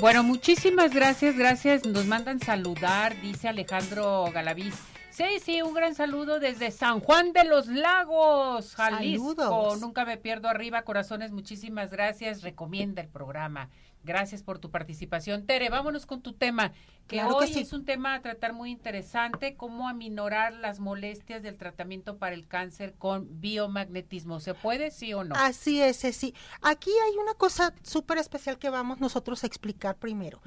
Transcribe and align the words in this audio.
Bueno, 0.00 0.22
muchísimas 0.22 0.94
gracias, 0.94 1.36
gracias. 1.36 1.84
Nos 1.84 2.06
mandan 2.06 2.40
saludar, 2.40 3.20
dice 3.20 3.48
Alejandro 3.48 4.30
Galaviz. 4.32 4.74
Sí, 5.20 5.38
sí, 5.38 5.60
un 5.60 5.74
gran 5.74 5.94
saludo 5.94 6.40
desde 6.40 6.70
San 6.70 7.00
Juan 7.00 7.34
de 7.34 7.44
los 7.44 7.66
Lagos, 7.66 8.74
Jalisco. 8.74 9.34
Saludos. 9.36 9.78
Nunca 9.78 10.06
me 10.06 10.16
pierdo 10.16 10.48
arriba, 10.48 10.80
corazones, 10.80 11.30
muchísimas 11.30 11.90
gracias. 11.90 12.40
Recomienda 12.40 13.02
el 13.02 13.08
programa. 13.08 13.68
Gracias 14.02 14.42
por 14.42 14.58
tu 14.58 14.70
participación. 14.70 15.44
Tere, 15.44 15.68
vámonos 15.68 16.06
con 16.06 16.22
tu 16.22 16.32
tema, 16.32 16.72
que 17.06 17.22
hoy 17.22 17.50
es 17.54 17.72
un 17.74 17.84
tema 17.84 18.14
a 18.14 18.22
tratar 18.22 18.54
muy 18.54 18.70
interesante, 18.70 19.56
cómo 19.56 19.88
aminorar 19.88 20.54
las 20.54 20.80
molestias 20.80 21.42
del 21.42 21.58
tratamiento 21.58 22.16
para 22.16 22.34
el 22.34 22.46
cáncer 22.46 22.94
con 22.94 23.40
biomagnetismo. 23.42 24.40
¿Se 24.40 24.54
puede, 24.54 24.90
sí 24.90 25.12
o 25.12 25.24
no? 25.24 25.34
Así 25.36 25.82
es, 25.82 25.98
sí. 25.98 26.34
Aquí 26.62 26.90
hay 26.90 27.18
una 27.18 27.34
cosa 27.34 27.74
súper 27.82 28.16
especial 28.16 28.58
que 28.58 28.70
vamos 28.70 29.00
nosotros 29.00 29.44
a 29.44 29.46
explicar 29.46 29.96
primero. 29.96 30.40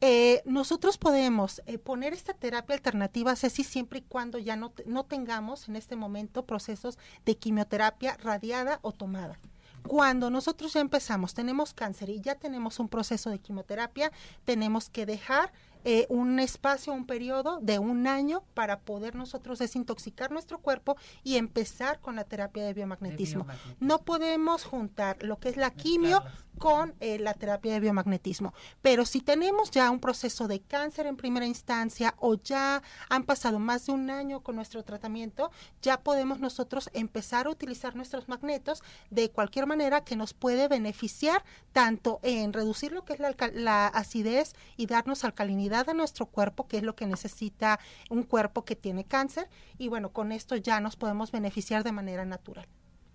Eh, 0.00 0.40
nosotros 0.46 0.96
podemos 0.96 1.60
eh, 1.66 1.76
poner 1.76 2.14
esta 2.14 2.32
terapia 2.32 2.74
alternativa, 2.74 3.36
Ceci, 3.36 3.64
siempre 3.64 3.98
y 3.98 4.02
cuando 4.14 4.38
ya 4.38 4.54
no, 4.54 4.72
no 4.86 5.02
tengamos 5.02 5.68
en 5.68 5.74
este 5.74 5.96
momento 5.96 6.46
procesos 6.46 7.00
de 7.26 7.36
quimioterapia 7.36 8.16
radiada 8.18 8.78
o 8.82 8.92
tomada. 8.92 9.40
Cuando 9.88 10.30
nosotros 10.30 10.72
ya 10.72 10.80
empezamos, 10.80 11.34
tenemos 11.34 11.74
cáncer 11.74 12.10
y 12.10 12.20
ya 12.20 12.36
tenemos 12.36 12.78
un 12.78 12.88
proceso 12.88 13.28
de 13.30 13.40
quimioterapia, 13.40 14.12
tenemos 14.44 14.88
que 14.88 15.04
dejar 15.04 15.52
eh, 15.84 16.06
un 16.08 16.40
espacio, 16.40 16.92
un 16.92 17.06
periodo 17.06 17.58
de 17.60 17.78
un 17.78 18.06
año 18.06 18.42
para 18.54 18.80
poder 18.80 19.14
nosotros 19.14 19.58
desintoxicar 19.58 20.30
nuestro 20.30 20.58
cuerpo 20.58 20.96
y 21.22 21.36
empezar 21.36 22.00
con 22.00 22.16
la 22.16 22.24
terapia 22.24 22.64
de 22.64 22.74
biomagnetismo. 22.74 23.46
No 23.80 23.98
podemos 23.98 24.64
juntar 24.64 25.22
lo 25.22 25.38
que 25.38 25.50
es 25.50 25.56
la 25.56 25.70
quimio 25.70 26.22
con 26.58 26.94
eh, 27.00 27.18
la 27.18 27.34
terapia 27.34 27.72
de 27.74 27.80
biomagnetismo. 27.80 28.54
Pero 28.80 29.04
si 29.04 29.20
tenemos 29.20 29.70
ya 29.70 29.90
un 29.90 30.00
proceso 30.00 30.48
de 30.48 30.60
cáncer 30.60 31.06
en 31.06 31.16
primera 31.16 31.46
instancia 31.46 32.14
o 32.18 32.34
ya 32.36 32.82
han 33.08 33.24
pasado 33.24 33.58
más 33.58 33.86
de 33.86 33.92
un 33.92 34.10
año 34.10 34.40
con 34.40 34.56
nuestro 34.56 34.84
tratamiento, 34.84 35.50
ya 35.82 36.00
podemos 36.00 36.40
nosotros 36.40 36.90
empezar 36.92 37.46
a 37.46 37.50
utilizar 37.50 37.96
nuestros 37.96 38.28
magnetos 38.28 38.82
de 39.10 39.30
cualquier 39.30 39.66
manera 39.66 40.04
que 40.04 40.16
nos 40.16 40.32
puede 40.32 40.68
beneficiar 40.68 41.44
tanto 41.72 42.20
en 42.22 42.52
reducir 42.52 42.92
lo 42.92 43.04
que 43.04 43.14
es 43.14 43.20
la, 43.20 43.34
la 43.52 43.86
acidez 43.88 44.54
y 44.76 44.86
darnos 44.86 45.24
alcalinidad 45.24 45.73
de 45.82 45.94
nuestro 45.94 46.26
cuerpo, 46.26 46.68
que 46.68 46.76
es 46.76 46.84
lo 46.84 46.94
que 46.94 47.06
necesita 47.06 47.80
un 48.10 48.22
cuerpo 48.22 48.64
que 48.64 48.76
tiene 48.76 49.04
cáncer, 49.04 49.48
y 49.78 49.88
bueno, 49.88 50.12
con 50.12 50.30
esto 50.30 50.54
ya 50.54 50.78
nos 50.78 50.94
podemos 50.94 51.32
beneficiar 51.32 51.82
de 51.82 51.90
manera 51.90 52.24
natural. 52.24 52.68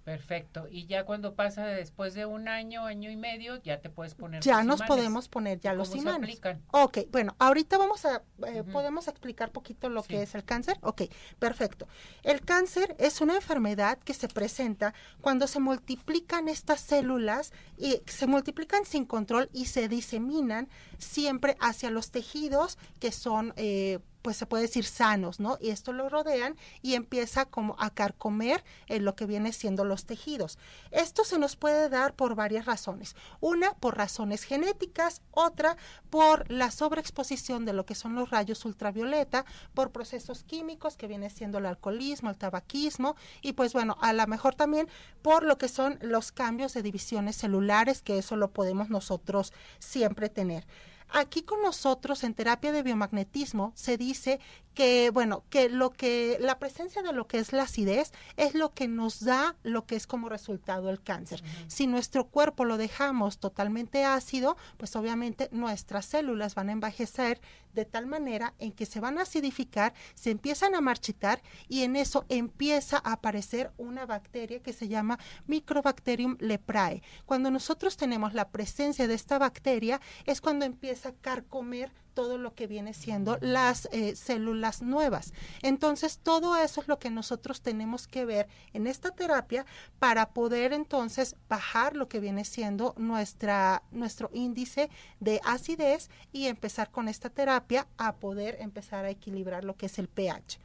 Perfecto. 0.04 0.68
Y 0.70 0.88
ya 0.88 1.06
cuando 1.06 1.36
pasa 1.36 1.66
después 1.66 2.14
de 2.14 2.26
un 2.26 2.48
año, 2.48 2.86
año 2.86 3.12
y 3.12 3.16
medio, 3.16 3.62
ya 3.62 3.80
te 3.80 3.90
puedes 3.90 4.16
poner. 4.16 4.42
Ya 4.42 4.64
nos 4.64 4.82
podemos 4.82 5.28
poner 5.28 5.60
ya 5.60 5.74
los 5.74 5.96
imanes. 5.96 6.40
Ok, 6.72 7.00
bueno, 7.12 7.36
ahorita 7.40 7.78
vamos 7.78 8.06
a, 8.06 8.24
eh, 8.48 8.64
podemos 8.64 9.08
explicar 9.08 9.52
poquito 9.52 9.90
lo 9.90 10.04
que 10.04 10.22
es 10.22 10.36
el 10.36 10.44
cáncer. 10.44 10.78
Ok, 10.82 11.04
perfecto. 11.38 11.88
El 12.24 12.42
cáncer 12.42 12.96
es 12.98 13.22
una 13.22 13.36
enfermedad 13.36 14.00
que 14.00 14.14
se 14.14 14.28
presenta 14.28 14.94
cuando 15.22 15.48
se 15.48 15.60
multiplican 15.60 16.48
estas 16.48 16.82
células 16.82 17.54
y 17.78 18.02
se 18.06 18.28
multiplican 18.28 18.86
sin 18.86 19.06
control 19.06 19.50
y 19.54 19.66
se 19.66 19.88
diseminan 19.88 20.70
siempre 20.98 21.58
hacia 21.60 21.92
los 21.92 22.12
tejidos 22.12 22.78
que 23.00 23.12
son 23.12 23.54
eh, 23.58 24.00
pues 24.22 24.38
se 24.38 24.46
puede 24.46 24.64
decir 24.64 24.86
sanos, 24.86 25.40
¿no? 25.40 25.58
Y 25.62 25.70
esto 25.70 25.94
lo 25.94 26.10
rodean 26.10 26.56
y 26.82 26.96
empieza 26.96 27.46
como 27.46 27.76
a 27.80 27.90
carcomer 27.90 28.64
en 28.88 29.06
lo 29.06 29.16
que 29.16 29.26
viene 29.26 29.54
siendo 29.54 29.86
los 29.86 30.06
tejidos. 30.06 30.58
Esto 30.92 31.24
se 31.24 31.40
nos 31.40 31.56
puede 31.56 31.90
dar 31.90 32.14
por 32.14 32.36
varias 32.36 32.66
razones. 32.66 33.16
Una, 33.40 33.74
por 33.74 33.98
razones 33.98 34.44
genéticas, 34.44 35.22
otra, 35.32 35.78
por 36.10 36.50
la 36.52 36.72
sobreexposición 36.72 37.66
de 37.66 37.74
lo 37.74 37.86
que 37.86 37.96
son 37.96 38.16
los 38.16 38.30
rayos 38.30 38.66
ultravioleta, 38.66 39.46
por 39.74 39.92
procesos 39.92 40.44
químicos 40.44 40.98
que 40.98 41.08
viene 41.08 41.30
siendo 41.30 41.58
el 41.58 41.66
alcoholismo, 41.66 42.30
el 42.30 42.38
tabaquismo 42.38 43.16
y 43.42 43.54
pues 43.54 43.74
bueno, 43.74 43.98
a 44.02 44.14
lo 44.14 44.26
mejor 44.28 44.56
también 44.56 44.88
por 45.22 45.44
lo 45.44 45.58
que 45.58 45.68
son 45.68 45.98
los 46.02 46.32
cambios 46.32 46.74
de 46.74 46.84
divisiones 46.84 47.36
celulares, 47.36 48.02
que 48.02 48.18
eso 48.18 48.36
lo 48.36 48.52
podemos 48.52 48.90
nosotros 48.90 49.54
siempre 49.80 50.30
tener. 50.30 50.66
Aquí 51.12 51.42
con 51.42 51.62
nosotros 51.62 52.24
en 52.24 52.36
terapia 52.36 52.72
de 52.72 52.84
biomagnetismo 52.84 53.74
se 53.76 53.98
dice 53.98 54.40
que, 54.80 55.10
bueno, 55.10 55.44
que 55.50 55.68
lo 55.68 55.90
que, 55.90 56.38
la 56.40 56.58
presencia 56.58 57.02
de 57.02 57.12
lo 57.12 57.28
que 57.28 57.38
es 57.38 57.52
la 57.52 57.64
acidez 57.64 58.14
es 58.38 58.56
lo 58.56 58.74
que 58.74 58.88
nos 58.88 59.20
da 59.20 59.58
lo 59.62 59.86
que 59.86 59.98
es 59.98 60.08
como 60.08 60.30
resultado 60.30 60.90
el 60.90 61.04
cáncer. 61.04 61.44
Si 61.68 61.86
nuestro 61.86 62.30
cuerpo 62.30 62.64
lo 62.64 62.78
dejamos 62.78 63.40
totalmente 63.40 64.06
ácido, 64.06 64.56
pues 64.78 64.96
obviamente 64.96 65.50
nuestras 65.52 66.06
células 66.06 66.56
van 66.56 66.70
a 66.70 66.72
envejecer 66.72 67.42
de 67.74 67.84
tal 67.84 68.06
manera 68.06 68.54
en 68.58 68.72
que 68.72 68.86
se 68.86 69.02
van 69.02 69.18
a 69.18 69.24
acidificar, 69.24 69.94
se 70.14 70.32
empiezan 70.32 70.74
a 70.76 70.82
marchitar 70.82 71.42
y 71.68 71.84
en 71.84 71.98
eso 71.98 72.26
empieza 72.30 73.02
a 73.04 73.12
aparecer 73.12 73.74
una 73.76 74.06
bacteria 74.06 74.62
que 74.62 74.72
se 74.72 74.88
llama 74.88 75.20
Microbacterium 75.46 76.38
leprae. 76.40 77.04
Cuando 77.26 77.52
nosotros 77.52 77.98
tenemos 77.98 78.34
la 78.34 78.48
presencia 78.48 79.10
de 79.10 79.16
esta 79.16 79.40
bacteria 79.40 80.00
es 80.24 80.40
cuando 80.40 80.64
empieza 80.64 81.10
a 81.10 81.16
carcomer 81.16 81.92
todo 82.20 82.38
lo 82.38 82.54
que 82.54 82.68
viene 82.68 82.94
siendo 82.94 83.38
las 83.40 83.88
eh, 83.94 84.14
células 84.14 84.82
nuevas. 84.82 85.32
Entonces, 85.62 86.20
todo 86.22 86.58
eso 86.58 86.82
es 86.82 86.90
lo 86.90 87.00
que 87.00 87.10
nosotros 87.10 87.62
tenemos 87.62 88.08
que 88.08 88.26
ver 88.26 88.50
en 88.74 88.88
esta 88.88 89.12
terapia 89.12 89.66
para 90.00 90.32
poder 90.32 90.74
entonces 90.74 91.38
bajar 91.48 91.96
lo 91.96 92.10
que 92.10 92.20
viene 92.20 92.44
siendo 92.44 92.94
nuestra, 92.98 93.84
nuestro 93.92 94.30
índice 94.34 94.90
de 95.22 95.40
acidez 95.46 96.10
y 96.34 96.48
empezar 96.48 96.92
con 96.92 97.08
esta 97.08 97.30
terapia 97.30 97.88
a 97.98 98.18
poder 98.18 98.58
empezar 98.60 99.06
a 99.06 99.10
equilibrar 99.12 99.64
lo 99.64 99.78
que 99.78 99.86
es 99.86 99.98
el 99.98 100.10
pH. 100.10 100.60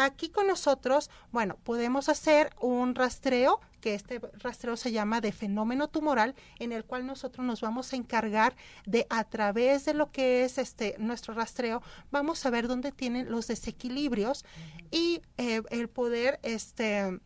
Aquí 0.00 0.28
con 0.28 0.46
nosotros, 0.46 1.10
bueno, 1.32 1.56
podemos 1.64 2.08
hacer 2.08 2.54
un 2.60 2.94
rastreo, 2.94 3.58
que 3.80 3.94
este 3.94 4.20
rastreo 4.34 4.76
se 4.76 4.92
llama 4.92 5.20
de 5.20 5.32
fenómeno 5.32 5.88
tumoral, 5.88 6.36
en 6.60 6.70
el 6.70 6.84
cual 6.84 7.04
nosotros 7.04 7.44
nos 7.44 7.62
vamos 7.62 7.92
a 7.92 7.96
encargar 7.96 8.54
de 8.86 9.08
a 9.10 9.24
través 9.24 9.86
de 9.86 9.94
lo 9.94 10.12
que 10.12 10.44
es 10.44 10.58
este 10.58 10.94
nuestro 11.00 11.34
rastreo, 11.34 11.82
vamos 12.12 12.46
a 12.46 12.50
ver 12.50 12.68
dónde 12.68 12.92
tienen 12.92 13.28
los 13.28 13.48
desequilibrios 13.48 14.44
y 14.92 15.20
eh, 15.36 15.62
el 15.70 15.88
poder 15.88 16.38
este 16.44 17.18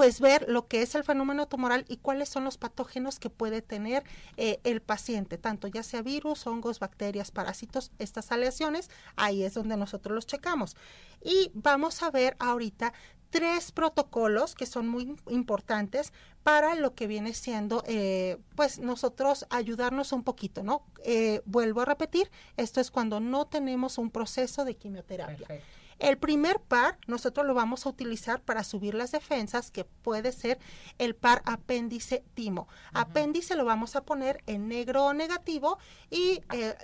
pues 0.00 0.18
ver 0.18 0.46
lo 0.48 0.66
que 0.66 0.80
es 0.80 0.94
el 0.94 1.04
fenómeno 1.04 1.46
tumoral 1.46 1.84
y 1.86 1.98
cuáles 1.98 2.30
son 2.30 2.44
los 2.44 2.56
patógenos 2.56 3.18
que 3.18 3.28
puede 3.28 3.60
tener 3.60 4.02
eh, 4.38 4.58
el 4.64 4.80
paciente, 4.80 5.36
tanto 5.36 5.68
ya 5.68 5.82
sea 5.82 6.00
virus, 6.00 6.46
hongos, 6.46 6.78
bacterias, 6.78 7.30
parásitos, 7.30 7.92
estas 7.98 8.32
aleaciones, 8.32 8.88
ahí 9.16 9.42
es 9.42 9.52
donde 9.52 9.76
nosotros 9.76 10.14
los 10.14 10.26
checamos. 10.26 10.74
Y 11.22 11.50
vamos 11.52 12.02
a 12.02 12.10
ver 12.10 12.34
ahorita 12.38 12.94
tres 13.28 13.72
protocolos 13.72 14.54
que 14.54 14.64
son 14.64 14.88
muy 14.88 15.18
importantes 15.28 16.14
para 16.44 16.76
lo 16.76 16.94
que 16.94 17.06
viene 17.06 17.34
siendo, 17.34 17.84
eh, 17.86 18.38
pues 18.56 18.78
nosotros 18.78 19.46
ayudarnos 19.50 20.12
un 20.12 20.24
poquito, 20.24 20.62
¿no? 20.62 20.82
Eh, 21.04 21.42
vuelvo 21.44 21.82
a 21.82 21.84
repetir, 21.84 22.30
esto 22.56 22.80
es 22.80 22.90
cuando 22.90 23.20
no 23.20 23.48
tenemos 23.48 23.98
un 23.98 24.10
proceso 24.10 24.64
de 24.64 24.76
quimioterapia. 24.76 25.46
El 26.00 26.16
primer 26.16 26.60
par 26.60 26.98
nosotros 27.06 27.46
lo 27.46 27.52
vamos 27.52 27.84
a 27.84 27.90
utilizar 27.90 28.40
para 28.40 28.64
subir 28.64 28.94
las 28.94 29.12
defensas, 29.12 29.70
que 29.70 29.84
puede 29.84 30.32
ser 30.32 30.58
el 30.96 31.14
par 31.14 31.42
apéndice 31.44 32.24
timo. 32.32 32.68
Apéndice 32.94 33.54
lo 33.54 33.66
vamos 33.66 33.96
a 33.96 34.02
poner 34.02 34.42
en 34.46 34.66
negro 34.66 35.12
negativo 35.12 35.78
y 36.08 36.40
eh, 36.54 36.74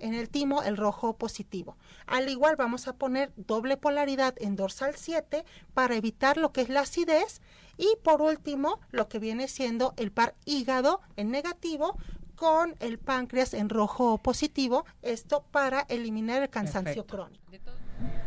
en, 0.00 0.14
el 0.14 0.30
timo 0.30 0.62
el 0.62 0.78
rojo 0.78 1.18
positivo. 1.18 1.76
Al 2.06 2.30
igual 2.30 2.56
vamos 2.56 2.88
a 2.88 2.94
poner 2.94 3.34
doble 3.36 3.76
polaridad 3.76 4.34
en 4.38 4.56
dorsal 4.56 4.96
7 4.96 5.44
para 5.74 5.94
evitar 5.94 6.38
lo 6.38 6.50
que 6.50 6.62
es 6.62 6.70
la 6.70 6.80
acidez. 6.80 7.42
Y 7.76 7.96
por 8.02 8.22
último, 8.22 8.80
lo 8.90 9.08
que 9.08 9.18
viene 9.18 9.46
siendo 9.46 9.92
el 9.98 10.10
par 10.10 10.34
hígado 10.46 11.02
en 11.16 11.30
negativo 11.30 11.98
con 12.34 12.76
el 12.80 12.98
páncreas 12.98 13.52
en 13.52 13.68
rojo 13.68 14.16
positivo, 14.18 14.86
esto 15.02 15.44
para 15.50 15.80
eliminar 15.88 16.42
el 16.42 16.48
cansancio 16.48 17.06
crónico. 17.06 17.44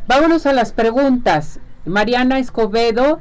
Vámonos 0.08 0.46
a 0.46 0.54
las 0.54 0.72
preguntas. 0.74 1.60
Mariana 1.86 2.40
Escobedo 2.40 3.20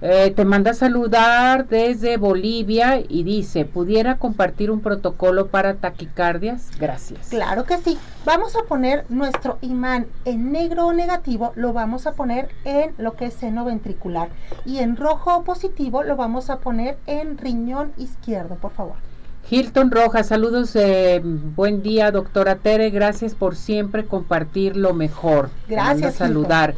eh, 0.00 0.32
te 0.34 0.44
manda 0.44 0.72
a 0.72 0.74
saludar 0.74 1.68
desde 1.68 2.16
Bolivia 2.16 3.00
y 3.08 3.22
dice, 3.22 3.64
¿pudiera 3.64 4.18
compartir 4.18 4.70
un 4.70 4.80
protocolo 4.80 5.48
para 5.48 5.74
taquicardias? 5.74 6.70
Gracias. 6.78 7.28
Claro 7.28 7.64
que 7.64 7.78
sí. 7.78 7.98
Vamos 8.24 8.56
a 8.56 8.62
poner 8.68 9.04
nuestro 9.08 9.58
imán 9.60 10.06
en 10.24 10.52
negro 10.52 10.86
o 10.86 10.92
negativo, 10.92 11.52
lo 11.54 11.72
vamos 11.72 12.06
a 12.06 12.12
poner 12.12 12.48
en 12.64 12.94
lo 12.98 13.14
que 13.14 13.26
es 13.26 13.34
seno 13.34 13.64
ventricular. 13.64 14.28
Y 14.64 14.78
en 14.78 14.96
rojo 14.96 15.36
o 15.36 15.44
positivo 15.44 16.02
lo 16.02 16.16
vamos 16.16 16.50
a 16.50 16.58
poner 16.58 16.98
en 17.06 17.36
riñón 17.36 17.92
izquierdo, 17.96 18.56
por 18.56 18.72
favor. 18.72 19.11
Hilton 19.50 19.90
Rojas, 19.90 20.28
saludos, 20.28 20.74
eh, 20.76 21.20
buen 21.22 21.82
día 21.82 22.10
doctora 22.10 22.56
Tere, 22.56 22.90
gracias 22.90 23.34
por 23.34 23.54
siempre 23.56 24.06
compartir 24.06 24.76
lo 24.76 24.94
mejor. 24.94 25.50
Gracias. 25.68 26.14
saludar. 26.14 26.74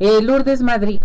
Eh, 0.00 0.22
Lourdes 0.22 0.62
Madrid, 0.62 0.98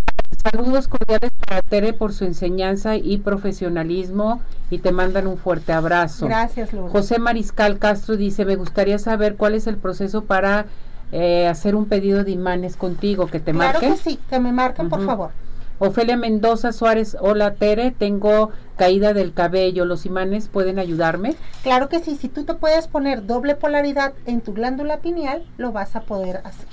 saludos 0.51 0.87
cordiales 0.87 1.31
para 1.45 1.61
Tere 1.61 1.93
por 1.93 2.13
su 2.13 2.25
enseñanza 2.25 2.95
y 2.95 3.17
profesionalismo 3.17 4.41
y 4.69 4.79
te 4.79 4.91
mandan 4.91 5.27
un 5.27 5.37
fuerte 5.37 5.73
abrazo. 5.73 6.25
Gracias, 6.25 6.73
Lourdes. 6.73 6.91
José 6.91 7.19
Mariscal 7.19 7.79
Castro 7.79 8.17
dice, 8.17 8.45
me 8.45 8.55
gustaría 8.55 8.97
saber 8.97 9.35
cuál 9.35 9.55
es 9.55 9.67
el 9.67 9.77
proceso 9.77 10.23
para 10.23 10.65
eh, 11.11 11.47
hacer 11.47 11.75
un 11.75 11.85
pedido 11.85 12.23
de 12.23 12.31
imanes 12.31 12.75
contigo, 12.75 13.27
que 13.27 13.39
te 13.39 13.53
marquen. 13.53 13.79
Claro 13.81 13.95
que 13.95 14.09
sí, 14.09 14.19
que 14.29 14.39
me 14.39 14.51
marquen, 14.51 14.89
por 14.89 15.05
favor. 15.05 15.29
Ofelia 15.79 16.15
Mendoza 16.15 16.71
Suárez, 16.71 17.17
hola 17.19 17.55
Tere, 17.55 17.91
tengo 17.91 18.51
caída 18.77 19.13
del 19.13 19.33
cabello, 19.33 19.85
¿los 19.85 20.05
imanes 20.05 20.47
pueden 20.47 20.79
ayudarme? 20.79 21.35
Claro 21.63 21.89
que 21.89 21.99
sí, 21.99 22.15
si 22.15 22.29
tú 22.29 22.43
te 22.43 22.53
puedes 22.53 22.87
poner 22.87 23.25
doble 23.25 23.55
polaridad 23.55 24.13
en 24.25 24.41
tu 24.41 24.53
glándula 24.53 24.97
pineal, 24.97 25.43
lo 25.57 25.71
vas 25.71 25.95
a 25.95 26.01
poder 26.01 26.37
hacer. 26.43 26.67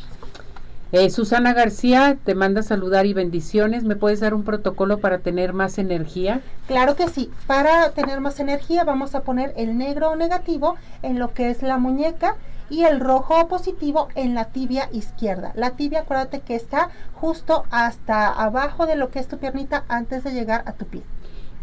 Eh, 0.93 1.09
Susana 1.09 1.53
García 1.55 2.19
te 2.25 2.35
manda 2.35 2.65
saludar 2.65 3.07
y 3.07 3.15
bendiciones. 3.15 3.85
¿Me 3.85 3.95
puedes 3.95 4.19
dar 4.19 4.35
un 4.35 4.43
protocolo 4.43 4.99
para 4.99 5.19
tener 5.19 5.53
más 5.53 5.79
energía? 5.79 6.41
Claro 6.67 6.97
que 6.97 7.09
sí. 7.09 7.31
Para 7.47 7.91
tener 7.93 8.21
más 8.21 8.41
energía 8.41 8.83
vamos 8.83 9.15
a 9.15 9.21
poner 9.21 9.55
el 9.57 9.79
negro 9.79 10.17
negativo 10.17 10.75
en 11.03 11.21
lo 11.21 11.33
que 11.33 11.51
es 11.51 11.63
la 11.63 11.79
muñeca 11.79 12.35
y 12.71 12.85
el 12.85 13.01
rojo 13.01 13.49
positivo 13.49 14.09
en 14.15 14.35
la 14.35 14.47
tibia 14.47 14.89
izquierda. 14.93 15.53
La 15.57 15.73
tibia, 15.73 16.01
acuérdate 16.01 16.41
que 16.41 16.55
está 16.55 16.89
justo 17.15 17.65
hasta 17.71 18.29
abajo 18.29 18.87
de 18.87 18.97
lo 18.97 19.11
que 19.11 19.19
es 19.19 19.29
tu 19.29 19.39
piernita 19.39 19.85
antes 19.89 20.25
de 20.25 20.33
llegar 20.33 20.63
a 20.67 20.73
tu 20.73 20.87
pie. 20.87 21.03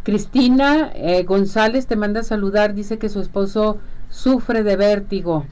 Cristina 0.03 0.91
eh, 0.93 1.23
González 1.23 1.87
te 1.87 1.95
manda 1.95 2.23
saludar, 2.23 2.73
dice 2.73 2.97
que 2.97 3.09
su 3.09 3.19
esposo 3.19 3.77
sufre 4.09 4.63
de 4.63 4.75
vértigo. 4.75 5.45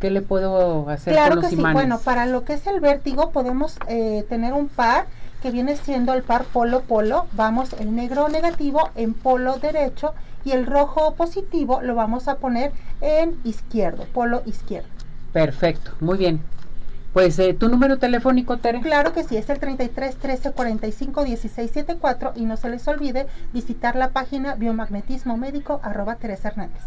¿Qué 0.00 0.10
le 0.10 0.22
puedo 0.22 0.88
hacer 0.88 1.14
claro 1.14 1.40
que 1.40 1.48
sí. 1.48 1.56
Bueno, 1.56 1.98
para 1.98 2.26
lo 2.26 2.44
que 2.44 2.54
es 2.54 2.66
el 2.66 2.80
vértigo 2.80 3.30
podemos 3.30 3.78
eh, 3.88 4.24
tener 4.28 4.52
un 4.52 4.68
par 4.68 5.06
que 5.42 5.50
viene 5.50 5.76
siendo 5.76 6.12
el 6.12 6.22
par 6.22 6.44
polo-polo. 6.44 7.26
Vamos 7.32 7.74
el 7.74 7.94
negro 7.94 8.28
negativo 8.28 8.90
en 8.96 9.14
polo 9.14 9.58
derecho 9.58 10.14
y 10.44 10.52
el 10.52 10.66
rojo 10.66 11.14
positivo 11.14 11.80
lo 11.80 11.94
vamos 11.94 12.28
a 12.28 12.36
poner 12.36 12.72
en 13.04 13.38
izquierdo, 13.44 14.06
polo 14.12 14.42
izquierdo. 14.46 14.88
Perfecto, 15.32 15.92
muy 16.00 16.16
bien. 16.16 16.40
Pues 17.12 17.38
eh, 17.38 17.54
tu 17.54 17.68
número 17.68 17.98
telefónico, 17.98 18.56
Tere. 18.56 18.80
Claro 18.80 19.12
que 19.12 19.22
sí, 19.22 19.36
es 19.36 19.48
el 19.50 19.60
33 19.60 20.16
13 20.16 20.52
45 20.52 21.24
16 21.24 21.70
74 21.70 22.32
y 22.34 22.44
no 22.44 22.56
se 22.56 22.70
les 22.70 22.88
olvide 22.88 23.26
visitar 23.52 23.94
la 23.94 24.10
página 24.10 24.54
biomagnetismo 24.54 25.36
médico 25.36 25.80
arroba 25.82 26.16
Teresa 26.16 26.48
Hernández. 26.48 26.84